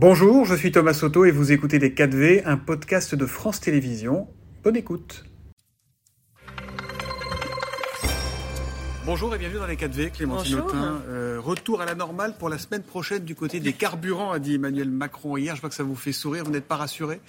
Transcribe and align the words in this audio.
Bonjour, 0.00 0.44
je 0.44 0.54
suis 0.54 0.70
Thomas 0.70 0.94
Soto 0.94 1.24
et 1.24 1.32
vous 1.32 1.50
écoutez 1.50 1.80
Les 1.80 1.90
4V, 1.90 2.42
un 2.44 2.56
podcast 2.56 3.16
de 3.16 3.26
France 3.26 3.58
Télévisions. 3.58 4.28
Bonne 4.62 4.76
écoute. 4.76 5.24
Bonjour 9.04 9.34
et 9.34 9.38
bienvenue 9.38 9.58
dans 9.58 9.66
les 9.66 9.74
4V, 9.74 10.12
Clémentine 10.12 10.60
Autain. 10.60 11.02
Euh, 11.08 11.40
retour 11.40 11.80
à 11.80 11.84
la 11.84 11.96
normale 11.96 12.36
pour 12.38 12.48
la 12.48 12.58
semaine 12.58 12.84
prochaine 12.84 13.24
du 13.24 13.34
côté 13.34 13.58
des 13.58 13.72
carburants, 13.72 14.30
a 14.30 14.38
dit 14.38 14.54
Emmanuel 14.54 14.88
Macron 14.88 15.36
hier. 15.36 15.56
Je 15.56 15.62
vois 15.62 15.68
que 15.68 15.74
ça 15.74 15.82
vous 15.82 15.96
fait 15.96 16.12
sourire, 16.12 16.44
vous 16.44 16.52
n'êtes 16.52 16.68
pas 16.68 16.76
rassuré? 16.76 17.20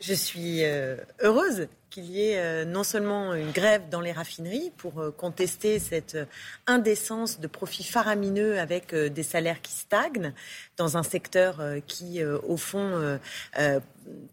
Je 0.00 0.14
suis 0.14 0.62
euh, 0.62 0.94
heureuse 1.24 1.66
qu'il 1.96 2.10
y 2.10 2.28
ait 2.28 2.38
euh, 2.38 2.66
non 2.66 2.84
seulement 2.84 3.32
une 3.32 3.52
grève 3.52 3.88
dans 3.90 4.02
les 4.02 4.12
raffineries 4.12 4.70
pour 4.76 5.00
euh, 5.00 5.10
contester 5.10 5.78
cette 5.78 6.14
euh, 6.14 6.26
indécence 6.66 7.40
de 7.40 7.46
profits 7.46 7.84
faramineux 7.84 8.58
avec 8.58 8.94
des 8.94 9.22
salaires 9.22 9.62
qui 9.62 9.72
stagnent 9.72 10.34
dans 10.76 10.98
un 10.98 11.02
secteur 11.02 11.62
qui, 11.86 12.22
au 12.24 12.56
fond, 12.56 13.18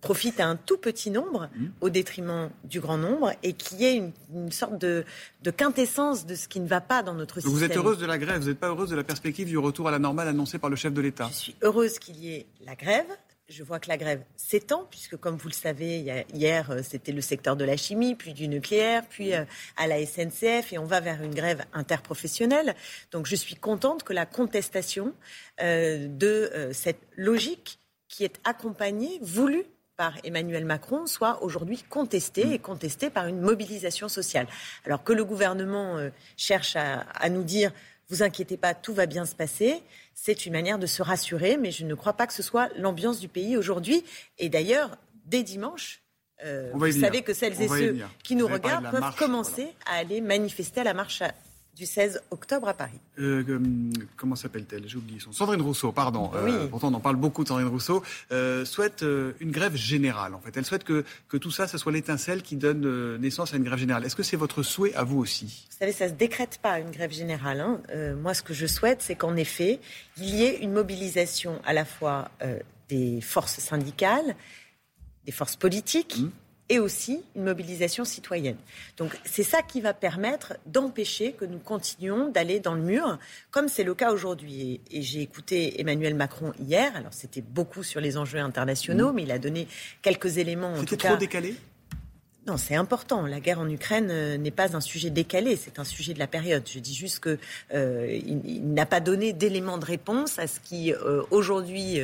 profite 0.01 0.39
à 0.39 0.47
un 0.47 0.55
tout 0.55 0.77
petit 0.77 1.09
nombre 1.09 1.49
mmh. 1.55 1.65
au 1.81 1.89
détriment 1.89 2.49
du 2.63 2.79
grand 2.79 2.97
nombre 2.97 3.31
et 3.43 3.53
qui 3.53 3.85
est 3.85 3.95
une, 4.33 4.51
sorte 4.51 4.77
de, 4.77 5.05
de, 5.43 5.51
quintessence 5.51 6.25
de 6.25 6.35
ce 6.35 6.47
qui 6.47 6.59
ne 6.59 6.67
va 6.67 6.81
pas 6.81 7.01
dans 7.03 7.13
notre 7.13 7.35
système. 7.35 7.53
Vous 7.53 7.63
êtes 7.63 7.77
heureuse 7.77 7.99
de 7.99 8.05
la 8.05 8.17
grève, 8.17 8.41
vous 8.41 8.49
n'êtes 8.49 8.59
pas 8.59 8.69
heureuse 8.69 8.89
de 8.89 8.95
la 8.95 9.03
perspective 9.03 9.47
du 9.47 9.57
retour 9.57 9.87
à 9.87 9.91
la 9.91 9.99
normale 9.99 10.27
annoncée 10.27 10.59
par 10.59 10.69
le 10.69 10.75
chef 10.75 10.93
de 10.93 11.01
l'État? 11.01 11.29
Je 11.31 11.37
suis 11.37 11.55
heureuse 11.61 11.99
qu'il 11.99 12.17
y 12.17 12.33
ait 12.33 12.45
la 12.65 12.75
grève, 12.75 13.07
je 13.49 13.63
vois 13.63 13.79
que 13.79 13.89
la 13.89 13.97
grève 13.97 14.23
s'étend, 14.37 14.87
puisque 14.89 15.17
comme 15.17 15.35
vous 15.35 15.49
le 15.49 15.53
savez, 15.53 15.99
hier 16.33 16.71
euh, 16.71 16.81
c'était 16.81 17.11
le 17.11 17.21
secteur 17.21 17.55
de 17.55 17.65
la 17.65 17.75
chimie, 17.75 18.15
puis 18.15 18.33
du 18.33 18.47
nucléaire, 18.47 19.03
puis 19.09 19.33
euh, 19.33 19.43
à 19.75 19.87
la 19.87 20.03
SNCF, 20.05 20.71
et 20.71 20.77
on 20.77 20.85
va 20.85 21.01
vers 21.01 21.21
une 21.21 21.35
grève 21.35 21.63
interprofessionnelle. 21.73 22.75
Donc 23.11 23.27
je 23.27 23.35
suis 23.35 23.55
contente 23.55 24.03
que 24.03 24.13
la 24.13 24.25
contestation 24.25 25.13
euh, 25.61 26.07
de 26.07 26.69
cette 26.73 27.01
logique 27.17 27.79
qui 28.07 28.23
est 28.23 28.39
accompagnée, 28.43 29.19
voulue 29.21 29.65
par 29.95 30.17
Emmanuel 30.23 30.65
Macron 30.65 31.05
soit 31.05 31.43
aujourd'hui 31.43 31.83
contestée 31.87 32.53
et 32.53 32.59
contestée 32.59 33.09
par 33.09 33.27
une 33.27 33.39
mobilisation 33.39 34.07
sociale. 34.07 34.47
Alors 34.85 35.03
que 35.03 35.13
le 35.13 35.23
gouvernement 35.23 35.99
cherche 36.35 36.75
à 36.75 37.29
nous 37.29 37.43
dire 37.43 37.71
vous 38.09 38.21
inquiétez 38.21 38.57
pas, 38.57 38.73
tout 38.73 38.93
va 38.93 39.05
bien 39.05 39.25
se 39.25 39.35
passer. 39.35 39.81
C'est 40.13 40.45
une 40.45 40.53
manière 40.53 40.79
de 40.79 40.85
se 40.85 41.01
rassurer, 41.01 41.57
mais 41.57 41.71
je 41.71 41.85
ne 41.85 41.95
crois 41.95 42.13
pas 42.13 42.27
que 42.27 42.33
ce 42.33 42.43
soit 42.43 42.69
l'ambiance 42.77 43.19
du 43.19 43.27
pays 43.27 43.57
aujourd'hui. 43.57 44.03
Et 44.37 44.49
d'ailleurs, 44.49 44.97
dès 45.25 45.43
dimanche, 45.43 46.01
euh, 46.43 46.71
vous 46.73 46.91
savez 46.91 47.21
que 47.21 47.33
celles 47.33 47.61
et 47.61 47.67
ceux 47.67 47.97
qui 48.23 48.35
nous 48.35 48.47
regardent 48.47 48.91
peuvent 48.91 49.15
commencer 49.17 49.67
à 49.85 49.95
aller 49.95 50.21
manifester 50.21 50.81
à 50.81 50.83
la 50.83 50.93
marche 50.93 51.23
du 51.75 51.85
16 51.85 52.21
octobre 52.31 52.67
à 52.67 52.73
Paris. 52.73 52.99
Euh, 53.19 53.43
euh, 53.49 53.59
comment 54.15 54.35
s'appelle-t-elle? 54.35 54.87
J'ai 54.87 54.97
oublié 54.97 55.19
son. 55.19 55.31
Sandrine 55.31 55.61
Rousseau, 55.61 55.91
pardon. 55.91 56.31
Euh, 56.35 56.67
pourtant, 56.67 56.89
on 56.89 56.93
en 56.93 56.99
parle 56.99 57.15
beaucoup 57.15 57.43
de 57.43 57.47
Sandrine 57.47 57.67
Rousseau. 57.67 58.03
souhaite 58.65 59.03
une 59.39 59.51
grève 59.51 59.75
générale, 59.75 60.35
en 60.35 60.39
fait. 60.39 60.55
Elle 60.55 60.65
souhaite 60.65 60.83
que, 60.83 61.03
que 61.27 61.37
tout 61.37 61.51
ça, 61.51 61.67
ce 61.67 61.77
soit 61.77 61.91
l'étincelle 61.91 62.43
qui 62.43 62.55
donne 62.55 63.17
naissance 63.17 63.53
à 63.53 63.57
une 63.57 63.63
grève 63.63 63.79
générale. 63.79 64.05
Est-ce 64.05 64.15
que 64.15 64.23
c'est 64.23 64.37
votre 64.37 64.61
souhait 64.63 64.93
à 64.95 65.03
vous 65.03 65.19
aussi? 65.19 65.67
Vous 65.71 65.77
savez, 65.79 65.91
ça 65.91 66.05
ne 66.05 66.09
se 66.11 66.15
décrète 66.15 66.59
pas 66.61 66.79
une 66.79 66.91
grève 66.91 67.11
générale. 67.11 67.59
Hein. 67.59 67.81
moi, 68.21 68.33
ce 68.33 68.43
que 68.43 68.53
je 68.53 68.67
souhaite, 68.67 69.01
c'est 69.01 69.15
qu'en 69.15 69.35
effet, 69.35 69.79
il 70.17 70.35
y 70.35 70.43
ait 70.43 70.59
une 70.59 70.73
mobilisation 70.73 71.59
à 71.65 71.73
la 71.73 71.85
fois 71.85 72.29
des 72.89 73.21
forces 73.21 73.59
syndicales, 73.59 74.35
des 75.25 75.31
forces 75.31 75.55
politiques. 75.55 76.17
Mmh 76.19 76.29
et 76.69 76.79
aussi 76.79 77.21
une 77.35 77.43
mobilisation 77.43 78.05
citoyenne. 78.05 78.57
Donc 78.97 79.11
c'est 79.25 79.43
ça 79.43 79.61
qui 79.61 79.81
va 79.81 79.93
permettre 79.93 80.53
d'empêcher 80.65 81.33
que 81.33 81.45
nous 81.45 81.59
continuions 81.59 82.29
d'aller 82.29 82.59
dans 82.59 82.73
le 82.73 82.81
mur, 82.81 83.19
comme 83.51 83.67
c'est 83.67 83.83
le 83.83 83.93
cas 83.93 84.11
aujourd'hui. 84.11 84.81
Et, 84.91 85.01
j'ai 85.01 85.21
écouté 85.21 85.79
Emmanuel 85.81 86.15
Macron 86.15 86.53
hier, 86.59 86.95
alors 86.95 87.13
c'était 87.13 87.41
beaucoup 87.41 87.83
sur 87.83 87.99
les 87.99 88.17
enjeux 88.17 88.39
internationaux, 88.39 89.11
mmh. 89.11 89.15
mais 89.15 89.23
il 89.23 89.31
a 89.31 89.39
donné 89.39 89.67
quelques 90.01 90.37
éléments. 90.37 90.75
C'était 90.77 90.97
trop 90.97 91.17
décalé? 91.17 91.55
Non, 92.45 92.57
c'est 92.57 92.75
important. 92.75 93.25
La 93.25 93.39
guerre 93.39 93.59
en 93.59 93.69
Ukraine 93.69 94.09
euh, 94.11 94.37
n'est 94.37 94.51
pas 94.51 94.75
un 94.75 94.81
sujet 94.81 95.09
décalé, 95.09 95.55
c'est 95.55 95.79
un 95.79 95.85
sujet 95.85 96.13
de 96.13 96.19
la 96.19 96.27
période. 96.27 96.63
Je 96.67 96.79
dis 96.79 96.93
juste 96.93 97.23
qu'il 97.23 97.39
euh, 97.73 98.19
n'a 98.43 98.85
pas 98.85 98.99
donné 98.99 99.31
d'éléments 99.31 99.77
de 99.77 99.85
réponse 99.85 100.39
à 100.39 100.47
ce 100.47 100.59
qui 100.59 100.93
euh, 100.93 101.23
aujourd'hui 101.31 101.99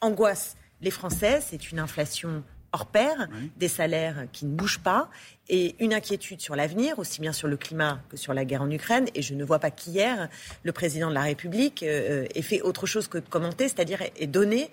angoisse 0.00 0.56
les 0.82 0.90
Français. 0.90 1.40
C'est 1.46 1.70
une 1.70 1.78
inflation 1.78 2.42
hors 2.74 2.86
pair, 2.86 3.28
des 3.56 3.68
salaires 3.68 4.26
qui 4.32 4.44
ne 4.46 4.50
bougent 4.50 4.80
pas 4.80 5.08
et 5.48 5.76
une 5.78 5.94
inquiétude 5.94 6.40
sur 6.40 6.56
l'avenir, 6.56 6.98
aussi 6.98 7.20
bien 7.20 7.32
sur 7.32 7.48
le 7.48 7.56
climat 7.56 8.00
que 8.08 8.16
sur 8.16 8.34
la 8.34 8.44
guerre 8.44 8.62
en 8.62 8.70
Ukraine. 8.70 9.06
Et 9.14 9.22
je 9.22 9.34
ne 9.34 9.44
vois 9.44 9.60
pas 9.60 9.70
qu'hier, 9.70 10.28
le 10.62 10.72
président 10.72 11.08
de 11.08 11.14
la 11.14 11.22
République 11.22 11.82
euh, 11.82 12.26
ait 12.34 12.42
fait 12.42 12.62
autre 12.62 12.86
chose 12.86 13.08
que 13.08 13.18
de 13.18 13.28
commenter, 13.28 13.68
c'est-à-dire 13.68 14.02
ait 14.02 14.26
donné 14.26 14.70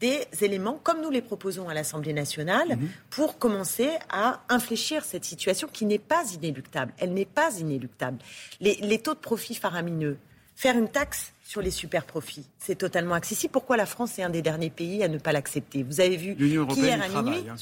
des 0.00 0.26
éléments, 0.40 0.80
comme 0.82 1.00
nous 1.00 1.10
les 1.10 1.22
proposons 1.22 1.68
à 1.68 1.74
l'Assemblée 1.74 2.12
nationale, 2.12 2.76
mhm. 2.76 2.88
pour 3.10 3.38
commencer 3.38 3.90
à 4.08 4.40
infléchir 4.48 5.04
cette 5.04 5.24
situation 5.24 5.68
qui 5.72 5.84
n'est 5.84 5.98
pas 6.00 6.24
inéluctable. 6.34 6.92
Elle 6.98 7.12
n'est 7.12 7.24
pas 7.24 7.56
inéluctable. 7.58 8.18
les 8.60 8.98
taux 8.98 9.14
de 9.14 9.20
profit 9.20 9.54
faramineux, 9.54 10.16
faire 10.56 10.76
une 10.76 10.88
taxe 10.88 11.32
sur 11.52 11.60
les 11.60 11.70
super 11.70 12.06
profits. 12.06 12.46
C'est 12.58 12.76
totalement 12.76 13.14
accessible. 13.14 13.52
Pourquoi 13.52 13.76
la 13.76 13.84
France 13.84 14.18
est 14.18 14.22
un 14.22 14.30
des 14.30 14.40
derniers 14.40 14.70
pays 14.70 15.04
à 15.04 15.08
ne 15.08 15.18
pas 15.18 15.32
l'accepter? 15.32 15.82
Vous 15.82 16.00
avez 16.00 16.16
vu 16.16 16.34
qu'hier 16.34 16.62
à 16.62 17.22
minuit, 17.22 17.44
hein, 17.46 17.56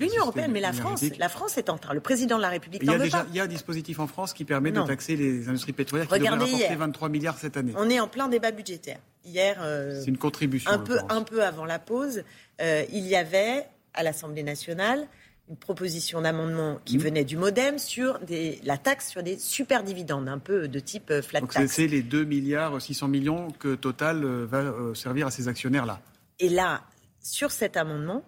l'Union 0.00 0.22
européenne, 0.22 0.50
mais 0.50 0.58
la 0.58 0.72
France, 0.72 1.04
la 1.20 1.28
France 1.28 1.56
est 1.56 1.70
en 1.70 1.78
train. 1.78 1.94
Le 1.94 2.00
président 2.00 2.36
de 2.36 2.42
la 2.42 2.48
République. 2.48 2.82
Il 2.82 2.90
y, 2.90 2.94
a 2.94 2.98
déjà, 2.98 3.24
il 3.30 3.36
y 3.36 3.40
a 3.40 3.44
un 3.44 3.46
dispositif 3.46 4.00
en 4.00 4.08
France 4.08 4.32
qui 4.32 4.44
permet 4.44 4.72
de 4.72 4.82
taxer 4.82 5.14
les 5.14 5.48
industries 5.48 5.72
pétrolières 5.72 6.08
qui 6.08 6.14
Regardez 6.14 6.46
devrait 6.46 6.62
rapporter 6.64 6.76
23 6.76 7.08
milliards 7.10 7.38
cette 7.38 7.56
année. 7.56 7.72
On 7.76 7.88
est 7.88 8.00
en 8.00 8.08
plein 8.08 8.26
débat 8.26 8.50
budgétaire. 8.50 8.98
Hier, 9.24 9.56
euh, 9.60 10.00
c'est 10.00 10.10
une 10.10 10.18
contribution. 10.18 10.68
Un 10.68 10.78
peu, 10.78 10.98
un 11.08 11.22
peu 11.22 11.44
avant 11.44 11.64
la 11.64 11.78
pause, 11.78 12.24
euh, 12.60 12.82
il 12.92 13.06
y 13.06 13.14
avait 13.14 13.64
à 13.94 14.02
l'Assemblée 14.02 14.42
nationale 14.42 15.06
une 15.52 15.58
proposition 15.58 16.22
d'amendement 16.22 16.80
qui 16.86 16.96
mmh. 16.96 17.00
venait 17.02 17.24
du 17.24 17.36
Modem 17.36 17.78
sur 17.78 18.18
des, 18.20 18.58
la 18.64 18.78
taxe 18.78 19.10
sur 19.10 19.22
des 19.22 19.38
super 19.38 19.82
dividendes, 19.82 20.26
un 20.26 20.38
peu 20.38 20.66
de 20.66 20.80
type 20.80 21.10
euh, 21.10 21.20
flat 21.20 21.40
Donc 21.40 21.52
C'est 21.52 21.86
les 21.86 22.00
2 22.00 22.24
milliards 22.24 22.80
600 22.80 23.08
millions 23.08 23.50
que 23.50 23.74
Total 23.74 24.24
euh, 24.24 24.46
va 24.46 24.60
euh, 24.60 24.94
servir 24.94 25.26
à 25.26 25.30
ces 25.30 25.48
actionnaires-là. 25.48 26.00
Et 26.38 26.48
là, 26.48 26.84
sur 27.20 27.50
cet 27.50 27.76
amendement, 27.76 28.24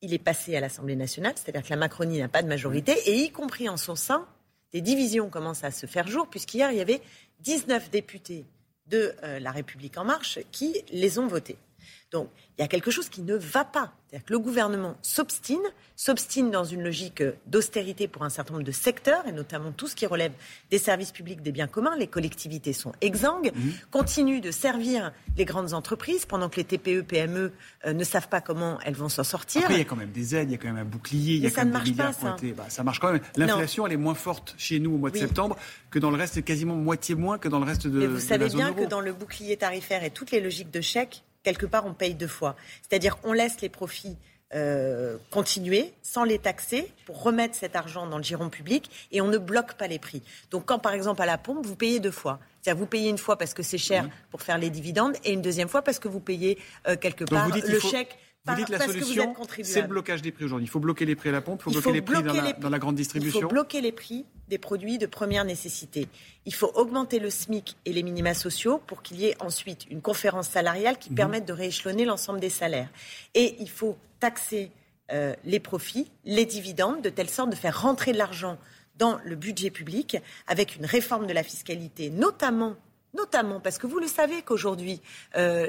il 0.00 0.14
est 0.14 0.18
passé 0.18 0.56
à 0.56 0.60
l'Assemblée 0.60 0.96
nationale, 0.96 1.34
c'est-à-dire 1.36 1.62
que 1.62 1.68
la 1.68 1.76
Macronie 1.76 2.18
n'a 2.18 2.28
pas 2.28 2.42
de 2.42 2.48
majorité, 2.48 2.92
et 3.04 3.18
y 3.18 3.30
compris 3.30 3.68
en 3.68 3.76
son 3.76 3.94
sein, 3.94 4.26
des 4.72 4.80
divisions 4.80 5.28
commencent 5.28 5.64
à 5.64 5.70
se 5.70 5.84
faire 5.84 6.08
jour, 6.08 6.26
puisqu'hier, 6.30 6.72
il 6.72 6.78
y 6.78 6.80
avait 6.80 7.02
19 7.40 7.90
députés 7.90 8.46
de 8.86 9.12
La 9.40 9.52
République 9.52 9.98
en 9.98 10.04
marche 10.04 10.38
qui 10.50 10.82
les 10.90 11.18
ont 11.18 11.26
votés. 11.26 11.58
Donc, 12.12 12.28
il 12.58 12.62
y 12.62 12.64
a 12.64 12.68
quelque 12.68 12.90
chose 12.90 13.08
qui 13.08 13.22
ne 13.22 13.34
va 13.34 13.64
pas. 13.64 13.92
C'est-à-dire 14.10 14.26
que 14.26 14.32
le 14.32 14.38
gouvernement 14.40 14.96
s'obstine, 15.02 15.62
s'obstine 15.94 16.50
dans 16.50 16.64
une 16.64 16.82
logique 16.82 17.22
d'austérité 17.46 18.08
pour 18.08 18.24
un 18.24 18.28
certain 18.28 18.54
nombre 18.54 18.66
de 18.66 18.72
secteurs, 18.72 19.24
et 19.28 19.32
notamment 19.32 19.70
tout 19.70 19.86
ce 19.86 19.94
qui 19.94 20.04
relève 20.04 20.32
des 20.70 20.78
services 20.78 21.12
publics, 21.12 21.42
des 21.42 21.52
biens 21.52 21.68
communs. 21.68 21.96
Les 21.96 22.08
collectivités 22.08 22.72
sont 22.72 22.92
exsangues, 23.00 23.52
mmh. 23.54 23.70
continuent 23.92 24.40
de 24.40 24.50
servir 24.50 25.12
les 25.36 25.44
grandes 25.44 25.74
entreprises 25.74 26.26
pendant 26.26 26.48
que 26.48 26.56
les 26.56 26.64
TPE, 26.64 27.02
PME 27.02 27.52
euh, 27.86 27.92
ne 27.92 28.04
savent 28.04 28.28
pas 28.28 28.40
comment 28.40 28.80
elles 28.84 28.94
vont 28.94 29.08
s'en 29.08 29.22
sortir. 29.22 29.62
Après, 29.62 29.74
il 29.74 29.78
y 29.78 29.82
a 29.82 29.84
quand 29.84 29.94
même 29.94 30.10
des 30.10 30.34
aides, 30.34 30.48
il 30.48 30.52
y 30.52 30.54
a 30.56 30.58
quand 30.58 30.68
même 30.68 30.78
un 30.78 30.84
bouclier, 30.84 31.36
il 31.36 31.42
y 31.42 31.46
a 31.46 31.50
quand 31.50 31.64
même 31.64 31.82
des 31.82 31.90
milliards 31.90 32.14
pas, 32.16 32.36
ça. 32.36 32.54
Bah, 32.56 32.64
ça 32.68 32.82
marche 32.82 32.98
quand 32.98 33.12
même. 33.12 33.22
L'inflation, 33.36 33.86
elle 33.86 33.92
est 33.92 33.96
moins 33.96 34.14
forte 34.14 34.54
chez 34.58 34.80
nous 34.80 34.94
au 34.94 34.98
mois 34.98 35.10
de 35.10 35.18
septembre 35.18 35.56
que 35.90 36.00
dans 36.00 36.10
le 36.10 36.16
reste, 36.16 36.42
quasiment 36.44 36.74
moitié 36.74 37.14
moins 37.14 37.38
que 37.38 37.48
dans 37.48 37.60
le 37.60 37.64
reste 37.64 37.86
de, 37.86 37.98
Mais 37.98 38.06
vous 38.06 38.18
savez 38.18 38.48
bien 38.48 38.72
que 38.72 38.86
dans 38.86 39.00
le 39.00 39.12
bouclier 39.12 39.56
tarifaire 39.56 40.02
et 40.02 40.10
toutes 40.10 40.32
les 40.32 40.40
logiques 40.40 40.72
de 40.72 40.80
chèque, 40.80 41.22
quelque 41.42 41.66
part, 41.66 41.86
on 41.86 41.94
paye 41.94 42.14
deux 42.14 42.28
fois. 42.28 42.56
C'est-à-dire 42.88 43.18
qu'on 43.18 43.32
laisse 43.32 43.60
les 43.60 43.68
profits 43.68 44.16
euh, 44.52 45.16
continuer 45.30 45.92
sans 46.02 46.24
les 46.24 46.40
taxer 46.40 46.92
pour 47.06 47.22
remettre 47.22 47.54
cet 47.54 47.76
argent 47.76 48.08
dans 48.08 48.16
le 48.16 48.24
giron 48.24 48.48
public 48.48 48.90
et 49.12 49.20
on 49.20 49.28
ne 49.28 49.38
bloque 49.38 49.74
pas 49.74 49.86
les 49.86 50.00
prix. 50.00 50.22
Donc 50.50 50.64
quand 50.66 50.80
par 50.80 50.92
exemple 50.92 51.22
à 51.22 51.26
la 51.26 51.38
pompe, 51.38 51.64
vous 51.64 51.76
payez 51.76 52.00
deux 52.00 52.10
fois. 52.10 52.40
C'est-à-dire 52.60 52.80
vous 52.80 52.86
payez 52.86 53.10
une 53.10 53.18
fois 53.18 53.38
parce 53.38 53.54
que 53.54 53.62
c'est 53.62 53.78
cher 53.78 54.08
pour 54.32 54.42
faire 54.42 54.58
les 54.58 54.68
dividendes 54.68 55.14
et 55.24 55.32
une 55.32 55.40
deuxième 55.40 55.68
fois 55.68 55.82
parce 55.82 56.00
que 56.00 56.08
vous 56.08 56.18
payez 56.18 56.58
euh, 56.88 56.96
quelque 56.96 57.24
part 57.24 57.48
le 57.48 57.78
chèque. 57.78 58.18
Vous 58.50 58.56
dites 58.56 58.68
la 58.68 58.80
solution, 58.80 59.34
c'est 59.62 59.82
le 59.82 59.88
blocage 59.88 60.22
des 60.22 60.32
prix 60.32 60.44
aujourd'hui. 60.44 60.66
Il 60.66 60.70
faut 60.70 60.80
bloquer 60.80 61.04
les 61.04 61.16
prix 61.16 61.28
à 61.28 61.32
la 61.32 61.40
pompe, 61.40 61.60
il 61.60 61.64
faut 61.64 61.70
bloquer 61.70 61.92
les 61.92 62.02
prix, 62.02 62.22
dans, 62.22 62.68
la, 62.68 62.78
grande 62.78 62.94
distribution. 62.96 63.38
Il 63.38 63.42
faut 63.42 63.48
bloquer 63.48 63.80
les 63.80 63.92
prix 63.92 64.24
des 64.48 64.58
produits 64.58 64.98
de 64.98 65.06
première 65.06 65.44
nécessité. 65.44 66.08
Il 66.44 66.54
faut 66.54 66.70
augmenter 66.74 67.18
le 67.18 67.30
SMIC 67.30 67.76
et 67.84 67.92
les 67.92 68.02
minima 68.02 68.34
sociaux 68.34 68.80
pour 68.86 69.02
qu'il 69.02 69.20
y 69.20 69.26
ait 69.26 69.36
ensuite 69.40 69.86
une 69.90 70.00
conférence 70.00 70.48
salariale 70.48 70.98
qui 70.98 71.10
mhm. 71.10 71.16
permette 71.16 71.46
de 71.46 71.52
rééchelonner 71.52 72.04
l'ensemble 72.04 72.40
des 72.40 72.50
salaires. 72.50 72.88
Et 73.34 73.56
il 73.60 73.70
faut 73.70 73.96
taxer 74.18 74.70
euh, 75.12 75.34
les 75.44 75.60
profits, 75.60 76.10
les 76.24 76.44
dividendes, 76.44 77.02
de 77.02 77.10
telle 77.10 77.30
sorte 77.30 77.50
de 77.50 77.56
faire 77.56 77.80
rentrer 77.82 78.12
de 78.12 78.18
l'argent 78.18 78.58
dans 78.96 79.18
le 79.24 79.34
budget 79.34 79.70
public 79.70 80.18
avec 80.46 80.76
une 80.76 80.84
réforme 80.84 81.26
de 81.26 81.32
la 81.32 81.42
fiscalité, 81.42 82.10
notamment 82.10 82.76
notamment 83.14 83.60
parce 83.60 83.78
que 83.78 83.86
vous 83.86 83.98
le 83.98 84.06
savez 84.06 84.42
qu'aujourd'hui, 84.42 85.00
euh, 85.36 85.68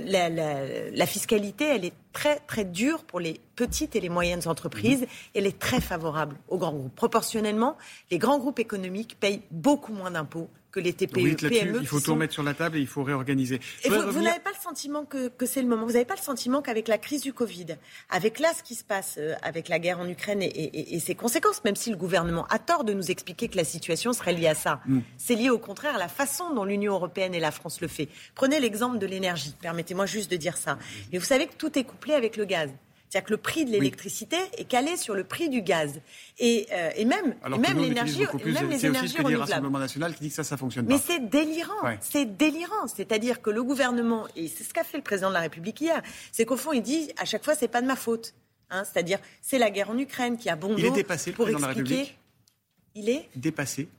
la, 0.94 1.06
fiscalité, 1.06 1.66
elle 1.66 1.86
est 1.86 1.94
très 2.14 2.40
très 2.40 2.66
dure 2.66 3.04
pour 3.04 3.20
les 3.20 3.40
petites 3.56 3.96
et 3.96 4.00
les 4.00 4.10
moyennes 4.10 4.48
entreprises. 4.48 5.04
et 5.04 5.40
Elle 5.40 5.48
est 5.48 5.60
très 5.60 5.82
favorable 5.82 6.36
aux 6.48 6.58
grands 6.58 6.74
groupes. 6.74 6.96
Proportionnellement, 6.96 7.78
les 8.10 8.18
grands 8.18 8.40
groupes 8.40 8.60
économiques 8.60 9.18
payent 9.20 9.42
beaucoup 9.52 9.94
moins 9.94 10.12
d'impôts 10.12 10.50
que 10.72 10.80
les 10.80 10.94
TPE, 10.94 11.18
oui, 11.18 11.36
PME. 11.36 11.80
Il 11.82 11.88
faut 11.88 12.00
tout 12.00 12.14
remettre 12.14 12.34
sur 12.34 12.44
la 12.44 12.54
table 12.54 12.78
et 12.78 12.80
il 12.80 12.88
faut 12.88 13.04
réorganiser. 13.04 13.60
vous, 13.86 14.22
n'avez 14.22 14.40
pas 14.40 14.52
le 14.52 14.62
sentiment 14.62 15.06
que, 15.06 15.32
c'est 15.46 15.62
le 15.62 15.68
moment. 15.68 15.86
Vous 15.86 15.94
n'avez 15.94 16.06
pas 16.06 16.16
le 16.16 16.22
sentiment 16.22 16.62
qu'avec 16.62 16.88
la 16.88 16.98
crise 16.98 17.22
du 17.22 17.34
Covid, 17.34 17.78
avec 18.10 18.40
là 18.40 18.50
ce 18.58 18.64
qui 18.64 18.76
se 18.76 18.84
passe 18.84 19.16
euh, 19.18 19.34
avec 19.42 19.68
la 19.68 19.80
guerre 19.80 20.00
en 20.00 20.08
Ukraine 20.08 20.42
et, 20.42 21.00
ses 21.00 21.16
conséquences, 21.16 21.64
même 21.64 21.76
si 21.76 21.90
le 21.90 21.98
gouvernement 21.98 22.46
a 22.48 22.60
tort 22.60 22.84
de 22.84 22.94
nous 22.94 23.12
expliquer 23.12 23.48
que 23.50 23.58
la 23.58 23.64
situation 23.64 24.14
serait 24.14 24.34
liée 24.34 24.48
à 24.48 24.56
ça, 24.56 24.80
mm. 24.86 25.00
c'est 25.18 25.36
lié 25.36 25.50
au 25.50 25.60
contraire 25.60 25.96
à 25.96 26.00
la 26.00 26.08
façon 26.08 26.54
dont 26.54 26.64
l'Union 26.64 26.94
européenne 26.94 27.34
et 27.34 27.40
la 27.40 27.52
France 27.52 27.82
le 27.82 27.88
fait. 27.88 28.08
Prenez 28.36 28.60
l'exemple 28.60 28.98
de 28.98 29.06
l'énergie. 29.06 29.56
Permettez-moi 29.62 30.06
juste 30.06 30.32
de 30.32 30.38
dire 30.38 30.58
ça. 30.58 30.78
Mais 31.12 31.18
vous 31.18 31.26
savez 31.26 31.48
que 31.48 31.56
tout 31.56 31.78
est 31.78 31.84
couplé 32.02 32.16
avec 32.16 32.36
le 32.36 32.46
gaz. 32.46 32.70
C'est-à-dire 33.08 33.28
que 33.28 33.34
le 33.34 33.38
prix 33.38 33.66
de 33.66 33.72
l'électricité 33.72 34.38
est 34.58 34.64
calé 34.64 34.96
sur 34.96 35.14
le 35.14 35.26
prix 35.26 35.50
du 35.50 35.62
gaz. 35.62 36.00
Et, 36.40 36.66
euh, 36.72 36.90
et 36.96 37.04
même, 37.06 37.36
même 37.60 37.78
l'énergie, 37.78 38.26
même 38.46 38.70
les 38.70 38.86
énergies 38.86 39.22
aussi 39.22 39.36
Rassemblement 39.36 39.80
national 39.80 40.16
qui 40.16 40.22
dit 40.22 40.30
que 40.30 40.36
ça, 40.36 40.46
ça 40.46 40.56
fonctionne 40.56 40.88
pas. 40.88 40.94
Mais 40.94 41.00
c'est 41.06 41.20
délirant. 41.20 41.74
C'est 42.00 42.38
délirant. 42.38 42.88
C'est-à-dire 42.88 43.42
que 43.42 43.50
le 43.50 43.64
gouvernement, 43.64 44.28
et 44.38 44.48
c'est 44.48 44.64
ce 44.64 44.74
qu'a 44.74 44.86
fait 44.86 44.98
le 44.98 45.04
président 45.04 45.28
de 45.28 45.34
la 45.34 45.42
République 45.42 45.80
hier, 45.82 46.02
c'est 46.32 46.46
qu'au 46.46 46.56
fond, 46.56 46.72
il 46.72 46.82
dit 46.82 47.12
à 47.18 47.26
chaque 47.26 47.44
fois, 47.44 47.54
c'est 47.54 47.68
pas 47.68 47.82
de 47.82 47.88
ma 47.88 47.98
faute. 47.98 48.34
Hein, 48.70 48.84
C'est-à-dire, 48.86 49.20
c'est 49.42 49.60
la 49.60 49.70
guerre 49.70 49.90
en 49.90 49.98
Ukraine 49.98 50.38
qui 50.38 50.50
a 50.50 50.56
bon 50.56 50.74
Il 50.78 50.86
est 50.86 50.92
dépassé, 50.92 51.32
le 51.32 51.36
président 51.36 51.58
de 51.58 51.64
la 51.64 51.68
République. 51.68 52.18
Il 52.96 53.10
est 53.10 53.30
dépassé 53.36 53.90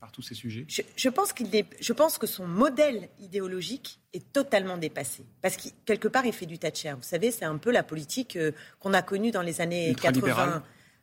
par 0.00 0.12
tous 0.12 0.22
ces 0.22 0.34
sujets 0.34 0.66
je, 0.68 1.08
pense 1.08 1.32
qu'il 1.32 1.48
je 1.80 1.92
pense 1.92 2.18
que 2.18 2.26
son 2.26 2.46
modèle 2.46 3.08
idéologique 3.20 4.00
est 4.12 4.32
totalement 4.32 4.76
dépassé. 4.76 5.24
Parce 5.42 5.56
que 5.56 5.68
quelque 5.84 6.08
part, 6.08 6.26
il 6.26 6.32
fait 6.32 6.46
du 6.46 6.58
Thatcher. 6.58 6.92
Vous 6.92 7.02
savez, 7.02 7.30
c'est 7.30 7.44
un 7.44 7.56
peu 7.58 7.70
la 7.70 7.82
politique 7.82 8.36
euh, 8.36 8.52
qu'on 8.80 8.94
a 8.94 9.02
connue 9.02 9.30
dans 9.30 9.42
les 9.42 9.60
années 9.60 9.94
80. 10.00 10.62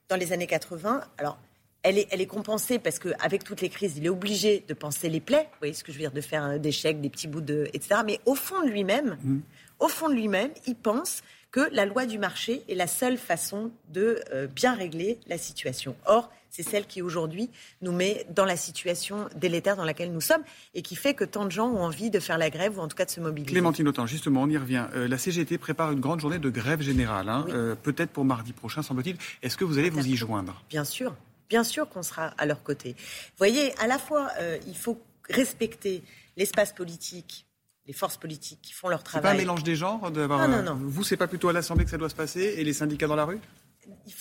Dans 0.09 0.15
les 0.15 0.33
années 0.33 0.47
80. 0.47 1.01
Alors, 1.17 1.37
elle 1.83 1.97
est, 1.97 2.07
elle 2.11 2.21
est 2.21 2.27
compensée 2.27 2.79
parce 2.79 2.99
qu'avec 2.99 3.43
toutes 3.43 3.61
les 3.61 3.69
crises, 3.69 3.97
il 3.97 4.05
est 4.05 4.09
obligé 4.09 4.63
de 4.67 4.73
penser 4.73 5.09
les 5.09 5.19
plaies. 5.19 5.47
Vous 5.53 5.59
voyez 5.59 5.73
ce 5.73 5.83
que 5.83 5.91
je 5.91 5.97
veux 5.97 6.03
dire 6.03 6.11
De 6.11 6.21
faire 6.21 6.59
des 6.59 6.71
chèques, 6.71 7.01
des 7.01 7.09
petits 7.09 7.27
bouts 7.27 7.41
de. 7.41 7.69
etc. 7.73 8.01
Mais 8.05 8.19
au 8.25 8.35
fond 8.35 8.61
de 8.63 8.69
lui-même, 8.69 9.17
mmh. 9.23 9.39
au 9.79 9.87
fond 9.87 10.09
de 10.09 10.13
lui-même, 10.13 10.51
il 10.65 10.75
pense 10.75 11.21
que 11.53 11.69
la 11.71 11.85
loi 11.85 12.05
du 12.05 12.17
marché 12.17 12.63
est 12.67 12.75
la 12.75 12.88
seule 12.88 13.17
façon 13.17 13.71
de 13.94 14.19
euh, 14.33 14.47
bien 14.47 14.73
régler 14.73 15.19
la 15.27 15.38
situation. 15.38 15.95
Or, 16.05 16.29
c'est 16.50 16.63
celle 16.63 16.85
qui 16.85 17.01
aujourd'hui 17.01 17.50
nous 17.81 17.91
met 17.91 18.25
dans 18.29 18.45
la 18.45 18.57
situation 18.57 19.27
délétère 19.35 19.75
dans 19.75 19.85
laquelle 19.85 20.11
nous 20.11 20.21
sommes 20.21 20.44
et 20.73 20.81
qui 20.81 20.95
fait 20.95 21.13
que 21.13 21.23
tant 21.23 21.45
de 21.45 21.51
gens 21.51 21.67
ont 21.67 21.83
envie 21.83 22.09
de 22.09 22.19
faire 22.19 22.38
la 22.38 22.50
grève 22.50 22.77
ou 22.77 22.81
en 22.81 22.88
tout 22.88 22.95
cas 22.95 23.05
de 23.05 23.09
se 23.11 23.19
mobiliser. 23.19 23.53
Clémentine 23.53 23.88
Autant, 23.88 24.05
justement, 24.05 24.44
on 24.44 24.50
y 24.50 24.57
revient. 24.57 24.85
Euh, 24.95 25.07
la 25.07 25.17
CGT 25.17 25.57
prépare 25.57 25.91
une 25.91 26.00
grande 26.00 26.19
journée 26.19 26.39
de 26.39 26.50
grève 26.50 26.81
générale, 26.81 27.29
hein. 27.29 27.45
euh, 27.50 27.75
peut-être 27.75 28.11
pour 28.11 28.25
mardi 28.25 28.51
prochain, 28.51 28.81
semble-t-il. 28.81 29.17
Est-ce 29.41 29.55
que 29.55 29.63
vous 29.63 29.77
allez 29.77 29.91
vous 29.91 30.05
y 30.05 30.15
joindre? 30.15 30.63
Bien 30.69 30.83
sûr, 30.83 31.15
bien 31.50 31.63
sûr 31.63 31.88
qu'on 31.88 32.03
sera 32.03 32.33
à 32.38 32.45
leur 32.45 32.63
côté. 32.63 32.95
Vous 32.97 33.38
voyez, 33.38 33.73
à 33.79 33.88
la 33.88 34.00
fois, 34.00 34.29
euh, 34.39 34.57
il 34.67 34.77
faut 34.77 35.00
respecter 35.29 36.03
l'espace 36.35 36.73
politique, 36.73 37.45
les 37.88 37.94
forces 37.94 38.18
politiques 38.18 38.59
qui 38.62 38.74
font 38.74 38.88
leur 38.88 39.03
travail. 39.03 39.21
C'est 39.21 39.35
pas 39.35 39.35
un 39.35 39.38
mélange 39.38 39.63
des 39.63 39.75
genres 39.75 40.09
Non, 40.12 40.47
non, 40.47 40.63
non. 40.63 40.80
Vous, 40.81 41.03
c'est 41.03 41.18
pas 41.18 41.27
plutôt 41.27 41.50
à 41.50 41.53
l'Assemblée 41.53 41.83
que 41.83 41.91
ça 41.91 41.97
doit 41.97 42.09
se 42.09 42.15
passer 42.15 42.56
et 42.57 42.63
les 42.63 42.74
syndicats 42.74 43.07
dans 43.07 43.15
la 43.15 43.25
rue? 43.25 43.39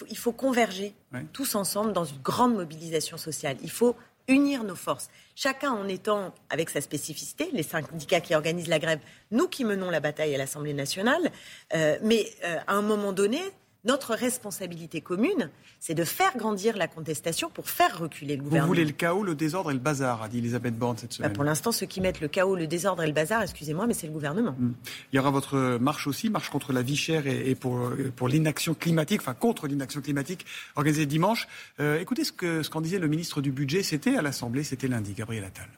Il 0.09 0.19
faut, 0.19 0.33
converger 0.33 0.93
tous 1.33 1.55
ensemble 1.55 1.93
dans 1.93 2.05
une 2.05 2.21
grande 2.21 2.55
mobilisation 2.55 3.17
sociale. 3.17 3.57
Il 3.63 3.71
faut 3.71 3.95
unir 4.27 4.65
nos 4.65 4.75
forces. 4.75 5.09
Chacun 5.37 5.71
en 5.71 5.87
étant 5.89 6.35
avec 6.51 6.71
sa 6.71 6.81
spécificité, 6.81 7.49
les 7.53 7.63
syndicats 7.63 8.21
qui 8.21 8.35
organisent 8.35 8.69
la 8.69 8.79
grève, 8.79 9.01
nous 9.31 9.49
qui 9.49 9.65
menons 9.65 9.91
la 9.91 10.01
bataille 10.01 10.35
à 10.35 10.39
l'Assemblée 10.39 10.75
nationale, 10.75 11.31
euh, 11.75 11.99
mais 12.03 12.27
euh, 12.45 12.59
à 12.67 12.75
un 12.75 12.83
moment 12.83 13.13
donné, 13.13 13.41
notre 13.85 14.15
responsabilité 14.15 15.01
commune, 15.01 15.51
c'est 15.81 15.95
de 15.95 16.05
faire 16.05 16.37
grandir 16.37 16.77
la 16.77 16.87
contestation 16.87 17.51
pour 17.51 17.69
faire 17.69 17.99
reculer 17.99 18.37
le 18.37 18.43
gouvernement. 18.43 18.67
Vous 18.67 18.75
voulez 18.75 18.85
le 18.85 18.93
chaos, 18.93 19.25
le 19.25 19.35
désordre 19.35 19.71
et 19.71 19.75
le 19.75 19.81
bazar, 19.81 20.23
a 20.23 20.29
dit 20.29 20.39
Elisabeth 20.39 20.77
Borne 20.77 20.97
cette 20.97 21.11
bah, 21.11 21.17
semaine. 21.17 21.33
pour 21.33 21.45
l'instant, 21.45 21.73
ceux 21.73 21.87
qui 21.87 22.01
mettent 22.01 22.21
le 22.21 22.29
chaos, 22.29 22.55
le 22.55 22.67
désordre 22.67 23.03
et 23.03 23.07
le 23.07 23.13
bazar, 23.13 23.43
excusez-moi, 23.43 23.87
mais 23.87 23.95
c'est 23.95 24.07
le 24.07 24.13
gouvernement. 24.13 24.55
Hmm. 24.59 24.73
Il 25.13 25.17
y 25.17 25.19
aura 25.19 25.31
votre 25.31 25.79
marche 25.79 26.07
aussi, 26.07 26.31
marche 26.31 26.51
contre 26.51 26.73
la 26.73 26.83
vie 26.83 26.97
chère 26.97 27.27
et, 27.27 27.55
pour, 27.55 27.91
pour 28.17 28.29
l'inaction 28.29 28.75
climatique, 28.75 29.21
enfin 29.21 29.35
contre 29.35 29.67
l'inaction 29.67 30.01
climatique, 30.01 30.47
organisée 30.77 31.07
dimanche. 31.07 31.49
Euh, 31.81 31.99
écoutez 31.99 32.25
ce 32.25 32.33
qu'en 32.33 32.63
ce 32.63 32.71
qu'en 32.71 32.81
disait 32.81 32.99
le 32.99 33.09
ministre 33.09 33.41
du 33.41 33.53
Budget, 33.53 33.83
c'était 33.83 34.17
à 34.17 34.23
l'Assemblée, 34.23 34.63
c'était 34.63 34.89
lundi, 34.89 35.13
Gabriel 35.13 35.45
Attal. 35.45 35.69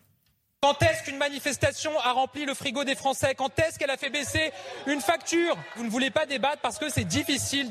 Quand 0.61 0.83
est-ce 0.83 1.05
qu'une 1.05 1.19
manifestation 1.19 1.91
a 2.01 2.13
rempli 2.13 2.47
le 2.47 2.55
frigo 2.55 2.85
des 2.85 2.95
Français? 2.95 3.35
Quand 3.35 3.59
est-ce 3.59 3.79
qu'elle 3.79 3.91
a 3.91 3.99
fait 3.99 4.09
baisser 4.09 4.51
une 4.87 5.01
facture? 5.01 5.57
Vous 5.77 5.85
ne 5.85 5.91
voulez 5.91 6.11
pas 6.11 6.25
débattre 6.25 6.63
parce 6.63 6.79
que 6.79 6.89
c'est 6.89 7.05
difficile. 7.05 7.71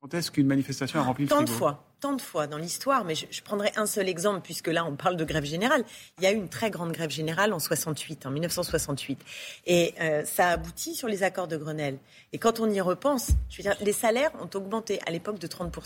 Quand 0.00 0.14
est-ce 0.14 0.30
qu'une 0.30 0.46
manifestation 0.46 1.00
a 1.00 1.02
rempli 1.02 1.24
le 1.24 1.28
Tant 1.28 1.42
de 1.42 1.48
fois, 1.48 1.84
tant 2.00 2.12
de 2.12 2.22
fois 2.22 2.46
dans 2.46 2.56
l'histoire, 2.56 3.04
mais 3.04 3.16
je, 3.16 3.42
prendrai 3.42 3.72
un 3.76 3.86
seul 3.86 4.08
exemple 4.08 4.42
puisque 4.42 4.68
là 4.68 4.84
on 4.84 4.94
parle 4.94 5.16
de 5.16 5.24
grève 5.24 5.44
générale. 5.44 5.84
Il 6.18 6.24
y 6.24 6.26
a 6.28 6.32
eu 6.32 6.36
une 6.36 6.48
très 6.48 6.70
grande 6.70 6.92
grève 6.92 7.10
générale 7.10 7.52
en 7.52 7.58
68, 7.58 8.26
en 8.26 8.30
1968, 8.30 9.18
et 9.66 9.94
euh, 10.00 10.24
ça 10.24 10.50
a 10.50 10.52
abouti 10.52 10.94
sur 10.94 11.08
les 11.08 11.24
accords 11.24 11.48
de 11.48 11.56
Grenelle. 11.56 11.98
Et 12.32 12.38
quand 12.38 12.60
on 12.60 12.70
y 12.70 12.80
repense, 12.80 13.30
je 13.50 13.56
veux 13.56 13.62
dire, 13.62 13.76
les 13.80 13.92
salaires 13.92 14.30
ont 14.40 14.50
augmenté 14.56 15.00
à 15.06 15.10
l'époque 15.10 15.40
de 15.40 15.46
30 15.46 15.76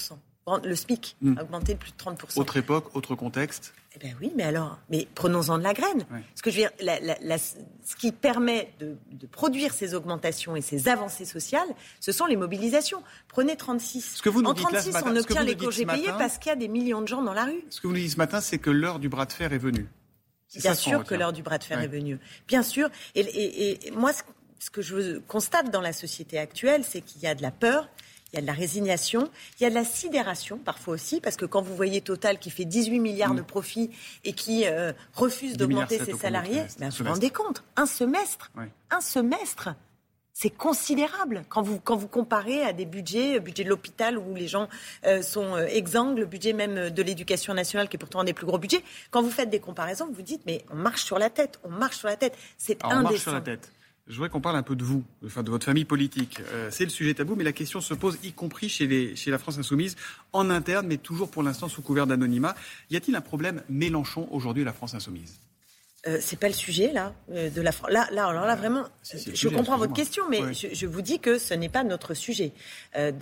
le 0.64 0.74
SMIC 0.74 1.16
hmm. 1.20 1.38
a 1.38 1.42
augmenté 1.42 1.74
de 1.74 1.78
plus 1.78 1.92
de 1.92 1.96
30%. 1.96 2.38
Autre 2.38 2.56
époque, 2.56 2.94
autre 2.94 3.14
contexte 3.14 3.72
Eh 3.94 3.98
bien 3.98 4.14
oui, 4.20 4.32
mais 4.34 4.42
alors, 4.42 4.78
mais 4.88 5.06
prenons-en 5.14 5.58
de 5.58 5.62
la 5.62 5.74
graine. 5.74 6.06
Ce, 6.34 6.42
que 6.42 6.50
je 6.50 6.62
veux 6.62 6.68
dire, 6.78 7.38
ce 7.84 7.96
qui 7.96 8.10
permet 8.10 8.72
de, 8.80 8.96
produire 9.26 9.74
ces 9.74 9.94
augmentations 9.94 10.56
et 10.56 10.62
ces 10.62 10.88
avancées 10.88 11.26
sociales, 11.26 11.68
ce 12.00 12.10
sont 12.10 12.26
les 12.26 12.36
mobilisations. 12.36 13.02
Prenez 13.28 13.56
36. 13.56 14.16
Ce 14.16 14.22
que 14.22 14.30
vous 14.30 14.42
nous 14.42 14.50
en 14.50 14.54
36, 14.54 14.94
on 15.04 15.16
obtient 15.16 15.44
les 15.44 15.56
congés 15.56 15.84
payés 15.84 16.08
parce 16.18 16.38
qu'il 16.38 16.48
y 16.48 16.52
a 16.52 16.56
des 16.56 16.68
millions 16.68 17.02
de 17.02 17.08
gens 17.08 17.22
dans 17.22 17.34
la 17.34 17.44
rue. 17.44 17.64
Ce 17.68 17.80
que 17.80 17.86
vous 17.86 17.92
nous 17.92 18.00
dites 18.00 18.12
ce 18.12 18.16
matin, 18.16 18.40
c'est 18.40 18.58
que 18.58 18.70
l'heure 18.70 18.98
du 18.98 19.08
bras 19.08 19.26
de 19.26 19.32
fer 19.32 19.52
est 19.52 19.58
venue. 19.58 19.86
Bien 20.56 20.74
sûr 20.74 21.04
que 21.04 21.14
l'heure 21.14 21.32
du 21.32 21.42
bras 21.42 21.58
de 21.58 21.64
fer 21.64 21.80
est 21.80 21.88
venue. 21.88 22.18
Bien 22.46 22.62
sûr. 22.62 22.88
Et, 23.14 23.86
et 23.86 23.90
moi, 23.90 24.12
ce 24.58 24.70
que 24.70 24.80
je 24.80 25.18
constate 25.18 25.70
dans 25.70 25.80
la 25.80 25.92
société 25.92 26.38
actuelle, 26.38 26.84
c'est 26.84 27.00
qu'il 27.00 27.20
y 27.20 27.26
a 27.26 27.34
de 27.34 27.42
la 27.42 27.50
peur, 27.50 27.88
il 28.32 28.36
y 28.36 28.38
a 28.38 28.42
de 28.42 28.46
la 28.46 28.52
résignation, 28.54 29.30
il 29.60 29.64
y 29.64 29.66
a 29.66 29.70
de 29.70 29.74
la 29.74 29.84
sidération 29.84 30.58
parfois 30.58 30.94
aussi, 30.94 31.20
parce 31.20 31.36
que 31.36 31.44
quand 31.44 31.60
vous 31.60 31.76
voyez 31.76 32.00
Total 32.00 32.38
qui 32.38 32.50
fait 32.50 32.64
18 32.64 32.98
milliards 32.98 33.34
de 33.34 33.42
mm. 33.42 33.46
profits 33.46 33.90
et 34.24 34.32
qui 34.32 34.66
euh, 34.66 34.92
refuse 35.12 35.56
d'augmenter 35.56 35.98
ses 35.98 36.14
salariés, 36.14 36.62
ben, 36.78 36.88
vous 36.88 37.04
vous 37.04 37.10
rendez 37.10 37.30
compte, 37.30 37.62
un 37.76 37.86
semestre, 37.86 38.50
un 38.90 39.00
semestre, 39.00 39.70
c'est 40.32 40.50
considérable 40.50 41.44
quand 41.50 41.60
vous, 41.60 41.78
quand 41.78 41.96
vous 41.96 42.08
comparez 42.08 42.62
à 42.62 42.72
des 42.72 42.86
budgets, 42.86 43.38
budget 43.38 43.64
de 43.64 43.68
l'hôpital 43.68 44.16
où 44.16 44.34
les 44.34 44.48
gens 44.48 44.68
euh, 45.04 45.20
sont 45.20 45.56
euh, 45.56 45.66
exsangues, 45.66 46.18
le 46.18 46.24
budget 46.24 46.54
même 46.54 46.88
de 46.88 47.02
l'éducation 47.02 47.52
nationale 47.52 47.90
qui 47.90 47.96
est 47.96 47.98
pourtant 47.98 48.20
un 48.20 48.24
des 48.24 48.32
plus 48.32 48.46
gros 48.46 48.58
budgets. 48.58 48.82
Quand 49.10 49.20
vous 49.20 49.30
faites 49.30 49.50
des 49.50 49.60
comparaisons, 49.60 50.08
vous 50.10 50.22
dites 50.22 50.42
mais 50.46 50.64
on 50.70 50.76
marche 50.76 51.04
sur 51.04 51.18
la 51.18 51.28
tête, 51.28 51.60
on 51.64 51.70
marche 51.70 51.98
sur 51.98 52.08
la 52.08 52.16
tête, 52.16 52.34
c'est 52.56 52.82
indécent. 52.82 52.98
On 52.98 53.02
marche 53.02 53.18
sur 53.18 53.32
la 53.34 53.40
tête. 53.42 53.72
Je 54.08 54.14
voudrais 54.16 54.30
qu'on 54.30 54.40
parle 54.40 54.56
un 54.56 54.62
peu 54.62 54.74
de 54.74 54.82
vous, 54.82 55.04
enfin 55.24 55.42
de 55.42 55.50
votre 55.50 55.64
famille 55.64 55.84
politique. 55.84 56.40
Euh, 56.52 56.68
c'est 56.72 56.84
le 56.84 56.90
sujet 56.90 57.14
tabou, 57.14 57.36
mais 57.36 57.44
la 57.44 57.52
question 57.52 57.80
se 57.80 57.94
pose, 57.94 58.18
y 58.24 58.32
compris 58.32 58.68
chez, 58.68 58.86
les, 58.86 59.14
chez 59.14 59.30
la 59.30 59.38
France 59.38 59.58
insoumise, 59.58 59.96
en 60.32 60.50
interne, 60.50 60.86
mais 60.86 60.96
toujours 60.96 61.30
pour 61.30 61.42
l'instant 61.42 61.68
sous 61.68 61.82
couvert 61.82 62.06
d'anonymat. 62.06 62.56
Y 62.90 62.96
a-t-il 62.96 63.14
un 63.14 63.20
problème 63.20 63.62
Mélenchon 63.68 64.28
aujourd'hui 64.32 64.64
à 64.64 64.66
la 64.66 64.72
France 64.72 64.94
insoumise? 64.94 65.38
Euh, 66.08 66.18
c'est 66.20 66.38
pas 66.38 66.48
le 66.48 66.52
sujet 66.52 66.92
là 66.92 67.14
euh, 67.30 67.48
de 67.48 67.60
la 67.60 67.70
là 67.88 68.08
là 68.10 68.26
alors 68.26 68.44
là 68.44 68.56
vraiment 68.56 68.86
je 69.14 69.48
comprends 69.48 69.78
votre 69.78 69.92
question 69.92 70.24
mais 70.28 70.52
je, 70.52 70.74
je, 70.74 70.84
vous 70.84 71.00
dis 71.00 71.20
que 71.20 71.38
ce 71.38 71.54
n'est 71.54 71.68
pas 71.68 71.84
notre 71.84 72.14
sujet 72.14 72.50
euh, 72.96 73.12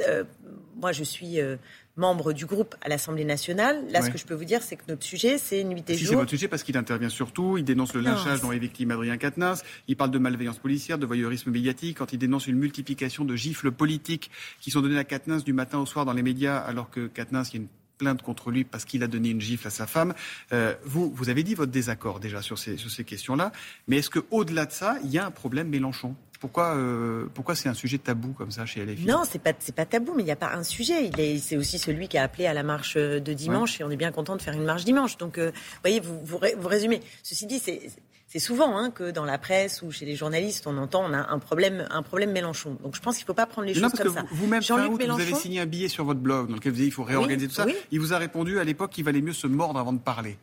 moi 0.76 0.90
je 0.90 1.04
suis 1.04 1.36
membre 2.00 2.32
du 2.32 2.46
groupe 2.46 2.74
à 2.80 2.88
l'Assemblée 2.88 3.24
nationale. 3.24 3.84
Là, 3.90 4.02
ce 4.02 4.10
que 4.10 4.18
je 4.18 4.24
peux 4.24 4.34
vous 4.34 4.44
dire, 4.44 4.62
c'est 4.62 4.76
que 4.76 4.82
notre 4.88 5.04
sujet, 5.04 5.38
c'est 5.38 5.62
nuit 5.62 5.84
et 5.88 5.96
si, 5.96 6.06
C'est 6.06 6.16
votre 6.16 6.30
sujet 6.30 6.48
parce 6.48 6.64
qu'il 6.64 6.76
intervient 6.76 7.08
surtout. 7.08 7.58
Il 7.58 7.64
dénonce 7.64 7.94
le 7.94 8.00
lynchage 8.00 8.40
dont 8.40 8.50
est 8.50 8.58
victime 8.58 8.90
Adrien 8.90 9.16
Quatennens. 9.16 9.62
Il 9.86 9.96
parle 9.96 10.10
de 10.10 10.18
malveillance 10.18 10.58
policière, 10.58 10.98
de 10.98 11.06
voyeurisme 11.06 11.50
médiatique. 11.50 11.98
Quand 11.98 12.12
il 12.12 12.18
dénonce 12.18 12.48
une 12.48 12.56
multiplication 12.56 13.24
de 13.24 13.36
gifles 13.36 13.70
politiques 13.70 14.30
qui 14.60 14.70
sont 14.70 14.80
données 14.80 14.98
à 14.98 15.04
Quatennens 15.04 15.44
du 15.44 15.52
matin 15.52 15.78
au 15.78 15.86
soir 15.86 16.04
dans 16.04 16.12
les 16.12 16.22
médias, 16.22 16.58
alors 16.58 16.90
que 16.90 17.06
Quatennens, 17.06 17.50
il 17.50 17.54
y 17.54 17.58
a 17.58 17.62
une 17.62 17.68
plainte 17.98 18.22
contre 18.22 18.50
lui 18.50 18.64
parce 18.64 18.86
qu'il 18.86 19.02
a 19.02 19.06
donné 19.06 19.28
une 19.28 19.40
gifle 19.40 19.66
à 19.66 19.70
sa 19.70 19.86
femme. 19.86 20.14
Euh, 20.52 20.74
vous, 20.84 21.12
vous 21.14 21.28
avez 21.28 21.42
dit 21.42 21.54
votre 21.54 21.70
désaccord 21.70 22.18
déjà 22.18 22.40
sur 22.40 22.58
ces, 22.58 22.78
sur 22.78 22.90
ces 22.90 23.04
questions-là. 23.04 23.52
Mais 23.86 23.98
est-ce 23.98 24.10
qu'au-delà 24.10 24.64
de 24.64 24.72
ça, 24.72 24.96
il 25.04 25.10
y 25.10 25.18
a 25.18 25.26
un 25.26 25.30
problème 25.30 25.68
Mélenchon? 25.68 26.16
Pourquoi, 26.40 26.74
euh, 26.74 27.26
pourquoi 27.34 27.54
c'est 27.54 27.68
un 27.68 27.74
sujet 27.74 27.98
tabou 27.98 28.32
comme 28.32 28.50
ça 28.50 28.64
chez 28.64 28.84
LFI 28.84 29.04
Non, 29.04 29.24
c'est 29.28 29.38
pas 29.38 29.52
c'est 29.58 29.74
pas 29.74 29.84
tabou, 29.84 30.14
mais 30.16 30.22
il 30.22 30.26
n'y 30.26 30.32
a 30.32 30.36
pas 30.36 30.52
un 30.54 30.62
sujet. 30.62 31.10
C'est 31.38 31.58
aussi 31.58 31.78
celui 31.78 32.08
qui 32.08 32.16
a 32.16 32.22
appelé 32.22 32.46
à 32.46 32.54
la 32.54 32.62
marche 32.62 32.94
euh, 32.96 33.20
de 33.20 33.32
dimanche 33.34 33.78
et 33.78 33.84
on 33.84 33.90
est 33.90 33.96
bien 33.96 34.10
content 34.10 34.36
de 34.36 34.42
faire 34.42 34.54
une 34.54 34.64
marche 34.64 34.86
dimanche. 34.86 35.18
Donc, 35.18 35.36
euh, 35.36 35.50
vous 35.52 35.80
voyez, 35.82 36.00
vous, 36.00 36.18
vous, 36.24 36.68
résumez. 36.68 37.02
Ceci 37.22 37.46
dit, 37.46 37.58
c'est 37.58 37.90
c'est 38.26 38.38
souvent 38.38 38.78
hein, 38.78 38.90
que 38.90 39.10
dans 39.10 39.24
la 39.24 39.38
presse 39.38 39.82
ou 39.82 39.90
chez 39.90 40.06
les 40.06 40.16
journalistes, 40.16 40.66
on 40.66 40.78
entend 40.78 41.04
on 41.04 41.12
a 41.12 41.30
un 41.30 41.38
problème, 41.40 41.86
un 41.90 42.02
problème 42.02 42.30
Mélenchon. 42.30 42.78
Donc 42.82 42.94
je 42.94 43.00
pense 43.00 43.16
qu'il 43.16 43.24
ne 43.24 43.26
faut 43.26 43.34
pas 43.34 43.46
prendre 43.46 43.66
les 43.66 43.74
choses 43.74 43.92
comme 43.92 44.14
ça. 44.14 44.24
Vous-même, 44.30 44.62
Mélenchon... 44.62 45.14
vous 45.14 45.20
avez 45.20 45.34
signé 45.34 45.60
un 45.60 45.66
billet 45.66 45.88
sur 45.88 46.04
votre 46.04 46.20
blog 46.20 46.48
dans 46.48 46.54
lequel 46.54 46.72
vous 46.72 46.76
dites 46.76 46.86
qu'il 46.86 46.94
faut 46.94 47.04
réorganiser 47.04 47.48
tout 47.48 47.54
ça. 47.54 47.66
Il 47.90 48.00
vous 48.00 48.14
a 48.14 48.18
répondu 48.18 48.58
à 48.58 48.64
l'époque 48.64 48.92
qu'il 48.92 49.04
valait 49.04 49.20
mieux 49.20 49.34
se 49.34 49.46
mordre 49.46 49.78
avant 49.78 49.92
de 49.92 49.98
parler. 49.98 50.38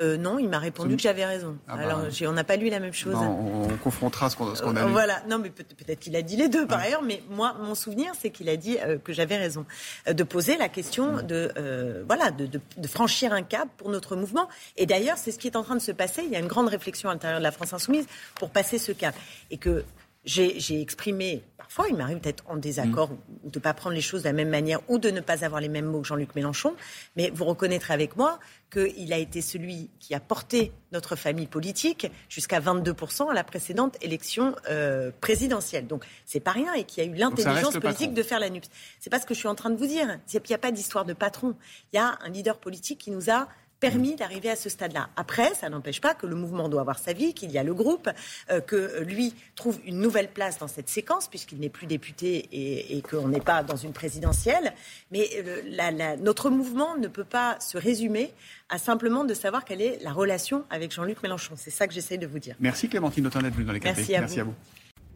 Euh, 0.00 0.16
non, 0.16 0.38
il 0.38 0.48
m'a 0.48 0.58
répondu 0.58 0.96
que 0.96 1.02
j'avais 1.02 1.24
raison. 1.24 1.56
Ah 1.66 1.76
bah 1.76 1.82
Alors, 1.82 2.00
on 2.26 2.32
n'a 2.32 2.44
pas 2.44 2.56
lu 2.56 2.68
la 2.68 2.78
même 2.78 2.92
chose. 2.92 3.16
on, 3.16 3.68
confrontera 3.82 4.30
ce 4.30 4.36
qu'on 4.36 4.76
a 4.76 4.84
lu. 4.84 4.92
Voilà, 4.92 5.22
non, 5.28 5.38
mais 5.38 5.50
peut-être 5.50 5.98
qu'il 5.98 6.14
a 6.14 6.22
dit 6.22 6.36
les 6.36 6.48
deux 6.48 6.66
par 6.66 6.80
ailleurs, 6.80 7.02
mais 7.02 7.22
moi, 7.30 7.54
mon 7.60 7.74
souvenir, 7.74 8.12
c'est 8.18 8.30
qu'il 8.30 8.48
a 8.48 8.56
dit 8.56 8.78
euh, 8.78 8.98
que 8.98 9.12
j'avais 9.12 9.36
raison. 9.36 9.66
Euh, 10.06 10.12
de 10.12 10.22
poser 10.22 10.56
la 10.56 10.68
question 10.68 11.22
de, 11.22 12.04
voilà, 12.06 12.30
de, 12.30 12.46
de, 12.46 12.88
franchir 12.88 13.32
un 13.32 13.42
cap 13.42 13.68
pour 13.76 13.88
notre 13.88 14.16
mouvement. 14.16 14.48
Et 14.76 14.86
d'ailleurs, 14.86 15.18
c'est 15.18 15.32
ce 15.32 15.38
qui 15.38 15.48
est 15.48 15.56
en 15.56 15.62
train 15.62 15.76
de 15.76 15.80
se 15.80 15.92
passer. 15.92 16.22
Il 16.24 16.30
y 16.30 16.36
a 16.36 16.40
une 16.40 16.46
grande 16.46 16.68
réflexion 16.68 17.08
à 17.08 17.12
l'intérieur 17.12 17.40
de 17.40 17.44
la 17.44 17.52
France 17.52 17.72
Insoumise 17.72 18.06
pour 18.36 18.50
passer 18.50 18.78
ce 18.78 18.92
cap. 18.92 19.14
Et 19.50 19.58
que 19.58 19.84
j'ai 20.28 20.80
exprimé, 20.80 21.42
parfois 21.56 21.88
il 21.88 21.96
m'arrive 21.96 22.20
d'être 22.20 22.44
en 22.48 22.56
désaccord 22.56 23.10
mm. 23.10 23.18
ou 23.44 23.50
de 23.50 23.58
ne 23.58 23.62
pas 23.62 23.72
prendre 23.72 23.94
les 23.94 24.02
choses 24.02 24.22
de 24.22 24.28
la 24.28 24.34
même 24.34 24.50
manière 24.50 24.80
ou 24.88 24.98
de 24.98 25.10
ne 25.10 25.20
pas 25.20 25.42
avoir 25.44 25.60
les 25.60 25.68
mêmes 25.68 25.86
mots 25.86 26.02
que 26.02 26.06
Jean-Luc 26.06 26.34
Mélenchon, 26.34 26.74
mais 27.16 27.30
vous 27.30 27.46
reconnaîtrez 27.46 27.94
avec 27.94 28.16
moi 28.16 28.38
qu'il 28.70 29.12
a 29.14 29.16
été 29.16 29.40
celui 29.40 29.90
qui 29.98 30.14
a 30.14 30.20
porté 30.20 30.72
notre 30.92 31.16
famille 31.16 31.46
politique 31.46 32.08
jusqu'à 32.28 32.60
22% 32.60 33.30
à 33.30 33.34
la 33.34 33.42
précédente 33.42 33.96
élection 34.02 34.54
euh, 34.68 35.10
présidentielle. 35.22 35.86
Donc 35.86 36.04
c'est 36.26 36.40
pas 36.40 36.52
rien 36.52 36.74
et 36.74 36.84
qui 36.84 37.00
a 37.00 37.04
eu 37.04 37.14
l'intelligence 37.14 37.78
politique 37.78 38.12
de 38.12 38.22
faire 38.22 38.38
la 38.38 38.50
NUPS. 38.50 38.68
C'est 39.00 39.10
pas 39.10 39.20
ce 39.20 39.24
que 39.24 39.32
je 39.32 39.38
suis 39.38 39.48
en 39.48 39.54
train 39.54 39.70
de 39.70 39.76
vous 39.76 39.86
dire. 39.86 40.18
Il 40.32 40.40
n'y 40.46 40.54
a 40.54 40.58
pas 40.58 40.72
d'histoire 40.72 41.06
de 41.06 41.14
patron. 41.14 41.54
Il 41.92 41.96
y 41.96 41.98
a 41.98 42.18
un 42.22 42.28
leader 42.28 42.58
politique 42.58 42.98
qui 42.98 43.10
nous 43.10 43.30
a 43.30 43.48
permis 43.80 44.16
d'arriver 44.16 44.50
à 44.50 44.56
ce 44.56 44.68
stade-là. 44.68 45.08
Après, 45.16 45.54
ça 45.54 45.68
n'empêche 45.68 46.00
pas 46.00 46.14
que 46.14 46.26
le 46.26 46.34
mouvement 46.34 46.68
doit 46.68 46.80
avoir 46.80 46.98
sa 46.98 47.12
vie, 47.12 47.34
qu'il 47.34 47.50
y 47.50 47.58
a 47.58 47.62
le 47.62 47.74
groupe, 47.74 48.08
euh, 48.50 48.60
que 48.60 49.02
lui 49.02 49.34
trouve 49.54 49.78
une 49.86 50.00
nouvelle 50.00 50.28
place 50.28 50.58
dans 50.58 50.68
cette 50.68 50.88
séquence, 50.88 51.28
puisqu'il 51.28 51.58
n'est 51.58 51.68
plus 51.68 51.86
député 51.86 52.48
et, 52.52 53.02
qu'on 53.02 53.28
n'est 53.28 53.40
pas 53.40 53.62
dans 53.62 53.76
une 53.76 53.92
présidentielle. 53.92 54.72
Mais 55.10 55.28
euh, 55.36 56.16
notre 56.16 56.50
mouvement 56.50 56.96
ne 56.96 57.08
peut 57.08 57.24
pas 57.24 57.58
se 57.60 57.78
résumer 57.78 58.32
à 58.68 58.78
simplement 58.78 59.24
de 59.24 59.34
savoir 59.34 59.64
quelle 59.64 59.80
est 59.80 60.02
la 60.02 60.12
relation 60.12 60.64
avec 60.70 60.92
Jean-Luc 60.92 61.22
Mélenchon. 61.22 61.54
C'est 61.56 61.70
ça 61.70 61.86
que 61.86 61.94
j'essaie 61.94 62.18
de 62.18 62.26
vous 62.26 62.38
dire. 62.38 62.56
Merci 62.60 62.88
Clémentine 62.88 63.26
Autain 63.26 63.42
d'être 63.42 63.54
venue 63.54 63.66
dans 63.66 63.72
les 63.72 63.80
cafés. 63.80 64.00
Merci, 64.00 64.12
Merci 64.12 64.40
à 64.40 64.44
vous. 64.44 64.54